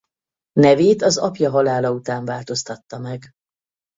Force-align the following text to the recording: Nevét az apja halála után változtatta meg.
Nevét 0.59 1.01
az 1.01 1.17
apja 1.17 1.49
halála 1.49 1.91
után 1.91 2.25
változtatta 2.25 2.99
meg. 2.99 3.29